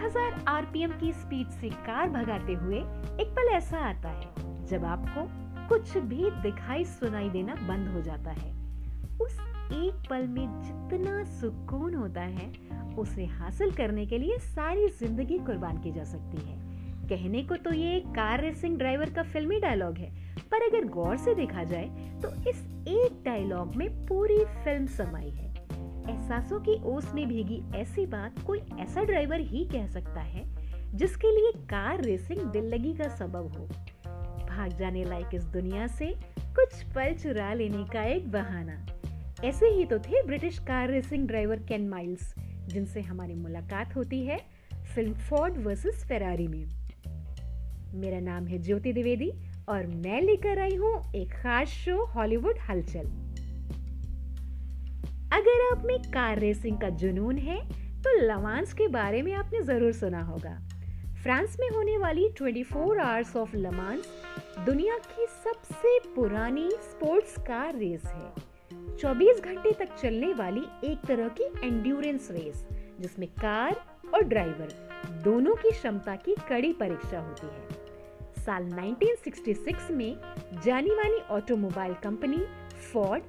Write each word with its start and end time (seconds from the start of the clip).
RPM 0.00 0.90
की 0.90 1.12
speed 1.12 1.48
से 1.50 1.68
car 1.86 2.08
भगाते 2.08 2.52
हुए 2.52 2.76
एक 2.76 3.34
पल 3.36 3.48
ऐसा 3.48 3.78
आता 3.78 4.08
है, 4.08 4.66
जब 4.66 4.84
आपको 4.84 5.26
कुछ 5.68 5.96
भी 5.96 6.30
दिखाई 6.42 6.84
सुनाई 6.84 7.28
देना 7.30 7.54
बंद 7.68 7.88
हो 7.88 8.00
जाता 8.02 8.30
है। 8.30 8.50
उस 9.20 9.38
एक 9.72 10.08
पल 10.10 10.26
में 10.26 10.62
जितना 10.62 11.22
सुकून 11.24 11.94
होता 11.94 12.20
है, 12.20 12.50
उसे 12.98 13.24
हासिल 13.24 13.70
करने 13.70 14.06
के 14.06 14.18
लिए 14.18 14.38
सारी 14.38 14.88
ज़िंदगी 14.88 15.38
कुर्बान 15.38 15.78
की 15.78 15.92
जा 15.92 16.04
सकती 16.04 16.46
है। 16.46 16.58
कहने 17.08 17.42
को 17.42 17.56
तो 17.56 17.72
ये 17.72 18.00
कार 18.00 18.40
रेसिंग 18.40 18.78
ड्राइवर 18.78 19.10
का 19.10 19.22
फिल्मी 19.22 19.60
डायलॉग 19.60 19.98
है, 19.98 20.10
पर 20.50 20.68
अगर 20.68 20.88
गौर 20.88 21.16
से 21.16 21.34
देखा 21.34 21.64
जाए 21.64 22.18
तो 22.22 22.28
इस 22.50 22.64
एक 22.88 23.22
डायलॉग 23.24 23.76
में 23.76 23.88
पूरी 24.06 24.44
फ़िल्म 24.64 24.86
समाई 24.86 25.30
है। 25.30 25.59
एहसासों 26.10 26.58
की 26.60 26.74
ओस 26.84 27.12
में 27.14 27.26
भीगी 27.28 27.60
ऐसी 27.76 28.06
बात 28.06 28.38
कोई 28.46 28.60
ऐसा 28.80 29.02
ड्राइवर 29.04 29.40
ही 29.40 29.64
कह 29.64 29.86
सकता 29.86 30.20
है, 30.20 30.44
जिसके 30.94 31.30
लिए 31.30 31.52
कार 31.66 32.02
रेसिंग 32.02 32.40
दिल 32.52 32.64
लगी 32.64 32.92
का 32.92 33.08
सबब 33.08 33.52
हो। 33.58 33.66
भाग 34.46 34.76
जाने 34.78 35.04
लायक 35.04 35.34
इस 35.34 35.44
दुनिया 35.44 35.86
से 35.86 36.14
कुछ 36.56 36.82
पल 36.94 37.14
चुरा 37.14 37.52
लेने 37.54 37.84
का 37.84 38.02
एक 38.04 38.30
बहाना। 38.32 38.86
ऐसे 39.44 39.66
ही 39.66 39.84
तो 39.84 39.98
थे 39.98 40.22
British 40.22 40.58
car 40.58 40.88
racing 40.88 41.26
driver 41.28 41.58
Ken 41.58 41.88
Miles, 41.88 42.34
जिनसे 42.68 43.00
हमारी 43.00 43.34
मुलाकात 43.34 43.96
होती 43.96 44.24
है 44.26 44.38
फ़िल्म 44.94 45.14
फोर्ड 45.28 45.58
वर्सेस 45.58 46.04
फेरारी 46.08 46.48
में। 46.48 46.64
मेरा 47.94 48.20
नाम 48.20 48.46
है 48.46 48.58
ज्योति 48.58 48.92
द्विवेदी 48.92 49.32
और 49.68 49.86
मैं 49.86 50.20
लेकर 50.22 50.58
आई 50.58 50.74
हूँ 50.74 51.12
एक 51.14 51.32
खास 51.32 51.68
शो 51.68 52.04
हॉलीवुड 52.04 52.58
हलचल। 52.58 53.29
अगर 55.32 55.60
आप 55.62 55.82
में 55.86 55.98
कार 56.12 56.38
रेसिंग 56.38 56.78
का 56.80 56.88
जुनून 57.00 57.36
है 57.38 57.58
तो 58.02 58.16
लवांस 58.20 58.72
के 58.72 58.86
बारे 58.88 59.20
में 59.22 59.32
आपने 59.32 59.60
ज़रूर 59.62 59.92
सुना 59.92 60.22
होगा। 60.22 60.54
फ्रांस 61.22 61.56
में 61.60 61.68
होने 61.68 61.96
वाली 61.98 62.28
24 62.32 62.98
आवर्स 63.00 63.34
ऑफ़ 63.36 63.56
लमांस 63.56 64.08
दुनिया 64.66 64.96
की 64.98 65.26
सबसे 65.44 65.98
पुरानी 66.14 66.68
स्पोर्ट्स 66.82 67.36
कार 67.48 67.76
रेस 67.76 68.04
है। 68.06 68.32
24 68.96 69.40
घंटे 69.40 69.72
तक 69.78 69.94
चलने 69.96 70.32
वाली 70.34 70.64
एक 70.84 71.06
तरह 71.06 71.28
की 71.40 71.44
एंड्योरेंस 71.66 72.28
रेस 72.30 72.66
जिसमें 73.00 73.28
कार 73.36 73.80
और 74.14 74.24
ड्राइवर 74.24 74.72
दोनों 75.24 75.54
की 75.54 75.70
क्षमता 75.70 76.16
की 76.18 76.34
कड़ी 76.48 76.72
परीक्षा 76.72 77.20
होती 77.20 77.46
है। 77.46 78.44
साल 78.44 78.70
1966 78.70 79.90
में 79.90 80.16
जानी 80.64 80.94
मानी 80.96 81.20
ऑटोमोबाइल 81.30 81.94
कंपनी 82.02 82.44
फोर्ड 82.92 83.22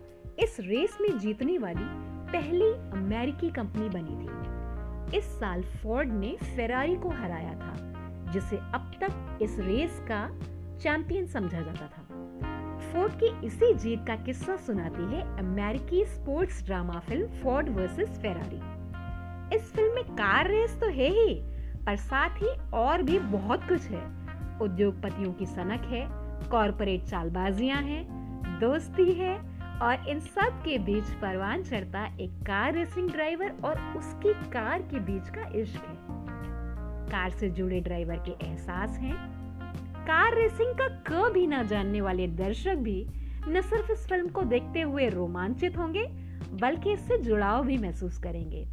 इस 0.43 0.55
रेस 0.59 0.97
में 1.01 1.19
जीतने 1.19 1.57
वाली 1.57 1.83
पहली 2.31 2.71
अमेरिकी 2.91 3.49
कंपनी 3.49 3.89
बनी 3.89 4.15
थी। 4.15 5.17
इस 5.17 5.25
साल 5.25 5.61
फोर्ड 5.61 6.11
ने 6.11 6.37
फेरारी 6.43 6.95
को 6.95 7.09
हराया 7.09 7.53
था, 7.53 7.73
जिसे 8.31 8.57
अब 8.57 8.91
तक 9.03 9.39
इस 9.41 9.59
रेस 9.59 9.99
का 10.11 10.39
चैंपियन 10.81 11.25
समझा 11.25 11.61
जाता 11.61 11.87
था। 11.87 12.03
फोर्ड 12.79 13.13
की 13.13 13.47
इसी 13.47 13.73
जीत 13.73 14.05
का 14.07 14.15
किस्सा 14.15 14.55
सुनाती 14.55 15.03
है 15.15 15.21
अमेरिकी 15.37 16.05
sports 16.05 16.65
drama 16.65 16.99
film 16.99 17.27
Ford 17.27 17.69
versus 17.69 18.09
Ferrari. 18.09 18.61
इस 19.55 19.71
फ़िल्म 19.73 19.95
में 19.95 20.03
कार 20.03 20.47
रेस 20.47 20.79
तो 20.79 20.87
है 20.87 21.09
ही, 21.09 21.35
पर 21.85 21.95
साथ 21.95 22.29
ही 22.29 22.55
और 22.73 23.01
भी 23.01 23.19
बहुत 23.19 23.67
कुछ 23.69 23.81
है। 23.81 24.03
उद्योगपतियों 24.61 25.33
की 25.33 25.45
सनक 25.45 25.81
है, 25.81 26.05
कॉरपोरेट 26.49 27.03
चालबाजियाँ 27.03 27.81
हैं, 27.81 28.03
दोस्ती 28.59 29.11
है 29.11 29.50
और 29.81 30.09
इन 30.09 30.19
सब 30.19 30.61
के 30.63 30.77
बीच 30.77 31.03
परवान 31.03 31.63
चढ़ता 31.63 32.05
एक 32.19 32.31
कार 32.47 32.73
रेसिंग 32.73 33.09
ड्राइवर 33.11 33.53
और 33.63 33.79
उसकी 33.97 34.33
कार 34.49 34.81
के 34.81 34.99
बीच 34.99 35.29
का 35.29 35.45
इश्क 35.55 35.85
है। 35.85 35.95
कार 37.11 37.29
से 37.29 37.49
जुड़े 37.49 37.79
ड्राइवर 37.79 38.15
के 38.17 38.45
एहसास 38.45 38.97
हैं। 38.97 39.15
कार 40.05 40.35
रेसिंग 40.35 40.73
का 40.73 40.87
क 41.07 41.31
भी 41.33 41.47
ना 41.47 41.63
जानने 41.63 42.01
वाले 42.01 42.27
दर्शक 42.27 42.75
भी 42.75 43.05
न 43.47 43.61
सिर्फ़ 43.61 43.91
इस 43.91 44.07
फ़िल्म 44.07 44.27
को 44.27 44.43
देखते 44.43 44.81
हुए 44.81 45.07
रोमांचित 45.09 45.77
होंगे, 45.77 46.05
बल्कि 46.53 46.93
इससे 46.93 47.17
जुड़ाव 47.17 47.65
भी 47.65 47.77
महसूस 47.77 48.17
करेंगे। 48.17 48.65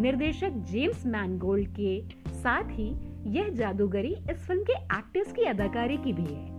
निर्देशक 0.00 0.50
जेम्स 0.70 1.06
मैनगोल्ड 1.06 1.68
के 1.68 2.00
साथ 2.32 2.70
ही 2.70 2.88
यह 3.26 3.48
जादूगरी 3.48 4.14
इस 4.30 4.46
फ़िल्म 4.46 4.62
के 4.62 4.72
एक्टर्स 4.72 5.32
की 5.32 5.44
अदाकारी 5.44 5.96
की 5.96 6.12
भी 6.12 6.34
है। 6.34 6.51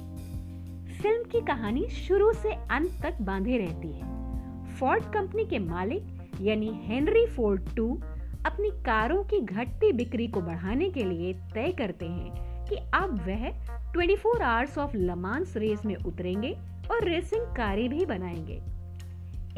फ़िल्म 1.02 1.24
की 1.24 1.42
कहानी 1.42 1.88
शुरू 1.88 2.34
से 2.34 2.54
अंत 2.54 3.00
तक 3.02 3.18
बांधे 3.22 3.58
रहती 3.58 3.88
है। 3.88 4.14
फोर्ड 4.76 5.04
कंपनी 5.04 5.46
के 5.46 5.60
मालिक, 5.60 6.32
यानी 6.42 6.72
हेनरी 6.84 7.26
फोर्ड 7.26 7.76
टू 7.76 8.02
अपनी 8.46 8.70
कारों 8.70 9.24
की 9.24 9.40
घटती 9.42 9.92
बिक्री 9.94 10.28
को 10.28 10.42
बढ़ाने 10.42 10.90
के 10.90 11.04
लिए 11.04 11.34
तय 11.34 11.72
करते 11.72 12.06
हैं 12.06 12.66
कि 12.66 12.76
अब 12.76 13.16
वह 13.28 13.50
24 13.94 14.42
आवर्स 14.42 14.78
ऑफ़ 14.78 14.98
लमांस 14.98 15.58
रेस 15.58 15.86
में 15.86 15.96
उतरेंगे 15.96 16.58
और 16.92 17.04
रेसिंग 17.04 17.42
कारें 17.42 17.90
भी 17.90 18.06
बनाएँगे। 18.06 18.62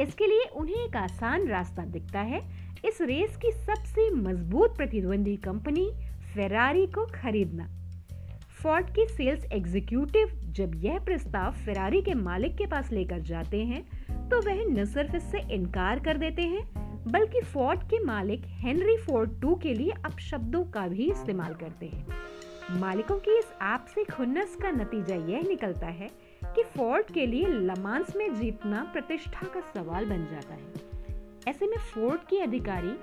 इसके 0.03 0.27
लिए 0.27 0.49
उन्हें 0.55 0.75
एक 0.75 0.95
आसान 0.95 1.47
रास्ता 1.47 1.85
दिखता 1.85 2.19
है। 2.19 2.39
इस 2.85 2.97
रेस 3.01 3.37
की 3.37 3.51
सबसे 3.51 4.09
मज़बूत 4.09 4.77
प्रतिद्वंदी 4.77 5.35
कंपनी 5.35 5.91
फेरारी 6.33 6.87
को 6.87 7.05
खरीदना। 7.05 7.67
फोर्ड 8.63 8.85
की 8.85 9.05
सेल्स 9.07 9.45
एग्जीक्यूटिव 9.45 10.44
जब 10.55 10.71
यह 10.75 10.99
प्रस्ताव 10.99 11.53
फेरारी 11.55 12.01
के 12.01 12.13
मालिक 12.13 12.55
के 12.55 12.65
पास 12.65 12.91
लेकर 12.91 13.19
जाते 13.21 13.63
हैं 13.65 14.29
तो 14.29 14.39
वह 14.41 14.63
न 14.67 14.85
सिर्फ़ 14.85 15.15
इससे 15.15 15.39
इनकार 15.53 15.99
कर 15.99 16.17
देते 16.17 16.41
हैं, 16.41 16.63
बल्कि 17.07 17.41
फोर्ड 17.43 17.79
के 17.83 18.03
मालिक 18.03 18.45
हेनरी 18.59 18.97
फोर्ड 18.97 19.39
टू 19.41 19.55
के 19.55 19.73
लिए 19.73 19.91
अपशब्दों 20.05 20.63
का 20.65 20.87
भी 20.87 21.09
इस्तेमाल 21.11 21.53
करते 21.53 21.85
हैं। 21.85 22.79
मालिकों 22.79 23.17
की 23.17 23.37
इस 23.39 23.51
आपसी 23.61 24.03
खुन्नस 24.05 24.55
का 24.55 24.71
नतीजा 24.71 25.15
यह 25.15 25.43
निकलता 25.47 25.87
है 25.87 26.09
कि 26.45 26.63
फोर्ड 26.77 27.11
के 27.13 27.25
लिए 27.25 27.47
लमांस 27.47 28.15
में 28.15 28.33
जीतना 28.35 28.83
प्रतिष्ठा 28.93 29.47
का 29.47 29.61
सवाल 29.73 30.05
बन 30.05 30.25
जाता 30.31 30.53
है। 30.53 30.73
ऐसे 31.47 31.67
में 31.67 31.77
फोर्ड 31.83 32.21
के 32.21 32.39
अधिकारी 32.39 32.95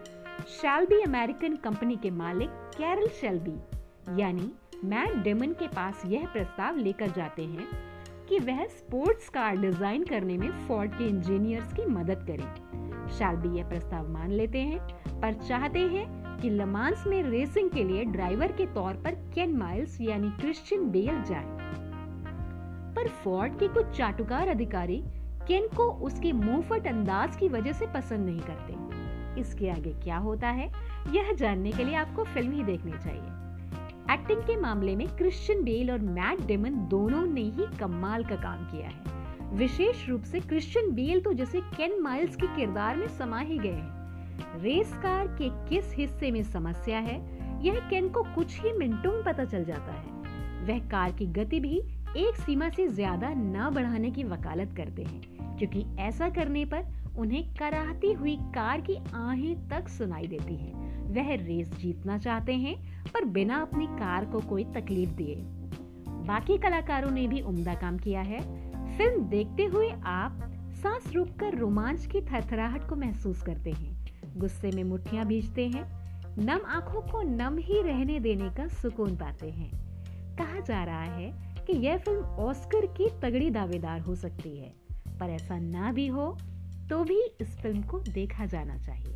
शेल्बी 0.52 1.02
अमेरिकन 1.02 1.56
कंपनी 1.56 1.96
के 1.96 2.10
मालिक 2.10 2.50
कैरल 2.78 3.08
शेल्बी 3.20 3.56
यानी 4.22 4.52
मैट 4.84 5.16
डेमन 5.16 5.52
के 5.52 5.66
पास 5.68 6.02
यह 6.06 6.26
प्रस्ताव 6.26 6.76
लेकर 6.76 7.10
जाते 7.10 7.42
हैं 7.42 7.66
कि 8.28 8.38
वह 8.38 8.64
स्पोर्ट्स 8.66 9.28
कार 9.28 9.56
डिज़ाइन 9.56 10.04
करने 10.04 10.36
में 10.38 10.50
फोर्ड 10.66 10.92
के 10.92 11.04
इंजीनियर्स 11.04 11.72
की 11.72 11.84
मदद 11.86 12.24
करें। 12.26 13.08
शेल्बी 13.08 13.56
यह 13.58 13.68
प्रस्ताव 13.68 14.08
मान 14.08 14.30
लेते 14.30 14.58
हैं, 14.58 14.78
पर 15.20 15.34
चाहते 15.48 15.78
हैं 15.78 16.38
कि 16.40 16.50
लमांस 16.50 17.04
में 17.06 17.22
रेसिंग 17.22 17.70
के 17.70 17.84
लिए 17.84 18.04
ड्राइवर 18.04 18.52
के 18.52 18.66
तौर 18.66 18.94
पर 18.94 19.14
केन 19.34 19.56
माइल्स 19.56 20.00
यानी 20.00 20.30
क्रिश्चियन 20.30 20.88
बेल 20.90 21.22
जाए। 21.22 21.44
पर 22.96 23.08
फोर्ड 23.24 23.58
के 23.58 23.68
कुछ 23.68 23.96
चाटुकार 23.96 24.48
अधिकारी 24.48 25.02
केन 25.46 25.68
को 25.76 25.90
उसके 26.00 26.32
मुंहफट 26.32 26.86
अंदाज 26.86 27.36
की 27.36 27.48
वजह 27.48 27.72
से 27.72 27.86
पसंद 27.86 28.26
नहीं 28.26 28.40
करते। 28.40 29.40
इसके 29.40 29.70
आगे 29.70 29.92
क्या 29.94 30.16
होता 30.16 30.48
है, 30.48 30.70
यह 31.12 31.32
जानने 31.32 31.72
के 31.72 31.84
लिए 31.84 31.94
आपको 31.94 32.24
फ़िल्म 32.24 32.52
ही 32.52 32.62
देखनी 32.62 32.92
चाहिए। 32.92 33.40
एक्टिंग 34.12 34.40
के 34.40 34.56
मामले 34.56 34.94
में 34.96 35.06
क्रिश्चियन 35.08 35.62
बेल 35.64 35.90
और 35.90 35.98
मैट 35.98 36.40
डेमन 36.46 36.74
दोनों 36.88 37.24
ने 37.26 37.40
ही 37.40 37.66
कमाल 37.78 38.24
का 38.24 38.36
काम 38.36 38.64
किया 38.64 38.88
है। 38.88 39.56
विशेष 39.56 40.08
रूप 40.08 40.22
से 40.22 40.40
क्रिश्चियन 40.40 40.90
बेल 40.90 41.20
तो 41.20 41.32
जैसे 41.32 41.60
केन 41.76 42.00
माइल्स 42.02 42.36
के 42.36 42.46
किरदार 42.46 42.96
में 42.96 43.06
समा 43.08 43.38
ही 43.40 43.58
गए 43.58 43.68
हैं। 43.68 44.60
रेस 44.62 44.92
कार 44.92 45.26
के 45.40 45.48
किस 45.68 45.94
हिस्से 45.94 46.30
में 46.30 46.42
समस्या 46.42 46.98
है, 46.98 47.16
यह 47.64 47.78
केन 47.90 48.08
को 48.08 48.22
कुछ 48.34 48.60
ही 48.60 48.72
मिनटों 48.72 49.12
में 49.12 49.22
पता 49.24 49.44
चल 49.44 49.64
जाता 49.64 49.92
है। 49.92 50.20
वह 50.66 50.78
कार 50.88 51.12
की 51.12 51.26
गति 51.32 51.60
भी 51.60 51.76
एक 52.18 52.36
सीमा 52.36 52.68
से 52.68 52.86
ज़्यादा 52.88 53.28
न 53.28 53.70
बढ़ाने 53.74 54.10
की 54.10 54.24
वकालत 54.24 54.74
करते 54.76 55.02
हैं, 55.02 55.56
क्योंकि 55.58 55.84
ऐसा 55.98 56.28
करने 56.28 56.64
पर 56.64 56.84
उन्हें 57.18 57.54
कराहती 57.54 58.12
हुई 58.12 58.36
कार 58.36 58.80
की 58.80 58.96
आहें 59.14 59.68
तक 59.68 59.88
सुनाई 59.88 60.26
देती 60.26 60.56
है। 60.56 60.72
वह 61.02 61.34
रेस 61.34 61.74
जीतना 61.74 62.18
चाहते 62.18 62.54
हैं, 62.54 63.04
पर 63.12 63.24
बिना 63.24 63.62
अपनी 63.62 63.86
कार 63.86 64.24
को 64.24 64.40
कोई 64.40 64.64
तकलीफ़ 64.64 65.10
दिए। 65.10 65.36
बाकी 66.08 66.58
कलाकारों 66.58 67.10
ने 67.10 67.28
भी 67.28 67.40
उम्दा 67.40 67.74
काम 67.74 67.98
किया 67.98 68.20
है। 68.20 68.40
फ़िल्म 68.98 69.24
देखते 69.24 69.64
हुए 69.64 69.90
आप 69.90 70.38
सांस 70.72 71.12
रोककर 71.12 71.58
रोमांच 71.58 72.06
की 72.06 72.20
थरथराहट 72.20 72.88
को 72.88 72.96
महसूस 72.96 73.42
करते 73.42 73.70
हैं। 73.70 74.06
गुस्से 74.36 74.70
में 74.70 74.84
मुठ्ठियाँ 74.84 75.26
भीजते 75.26 75.68
हैं। 75.68 76.02
नम 76.38 76.60
आँखों 76.66 77.00
को 77.00 77.22
नम 77.22 77.58
ही 77.58 77.82
रहने 77.82 78.20
देने 78.20 78.50
का 78.50 78.68
सुकून 78.68 79.16
पाते 79.16 79.50
हैं। 79.50 79.70
कहा 80.36 80.60
जा 80.60 80.84
रहा 80.84 81.02
है 81.02 81.56
कि 81.66 81.72
यह 81.72 81.98
फ़िल्म 81.98 82.20
ऑस्कर 82.20 82.86
की 82.86 83.08
तगड़ी 83.22 83.50
दावेदार 83.50 84.00
हो 84.00 84.14
सकती 84.14 84.58
है। 84.58 84.74
पर 85.20 85.30
ऐसा 85.30 85.58
ना 85.58 85.92
भी 85.92 86.06
हो 86.06 86.38
तो 86.92 87.04
भी 87.04 87.20
इस 87.40 87.56
फ़िल्म 87.56 87.82
को 87.82 87.98
देखा 87.98 88.46
जाना 88.46 88.78
चाहिए। 88.78 89.14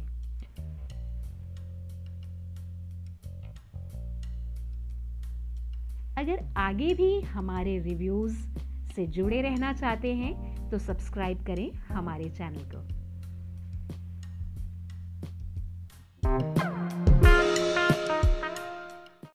अगर 6.19 6.53
आगे 6.57 6.95
भी 6.95 7.21
हमारे 7.21 7.79
रिव्यूज़ 7.79 8.37
से 8.95 9.07
जुड़े 9.07 9.43
रहना 9.43 9.73
चाहते 9.73 10.15
हैं 10.15 10.71
तो 10.71 10.79
सब्सक्राइब 10.79 11.45
करें 11.45 11.71
हमारे 11.89 12.31
चैनल 12.31 12.71
को। 12.75 12.97